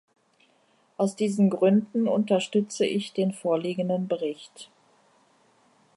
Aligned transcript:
Aus 0.97 1.15
diesen 1.15 1.51
Gründen 1.51 2.07
unterstütze 2.07 2.87
ich 2.87 3.13
den 3.13 3.33
vorliegenden 3.33 4.07
Bericht. 4.07 4.71